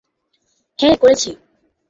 হ্যাঁ, 0.79 0.95
করেছি। 0.97 1.29